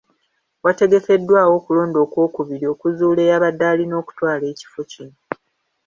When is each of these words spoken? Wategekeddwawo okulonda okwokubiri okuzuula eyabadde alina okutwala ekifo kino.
Wategekeddwawo 0.63 1.51
okulonda 1.59 1.97
okwokubiri 2.05 2.65
okuzuula 2.73 3.19
eyabadde 3.23 3.65
alina 3.71 3.95
okutwala 4.01 4.43
ekifo 4.53 4.81
kino. 4.91 5.15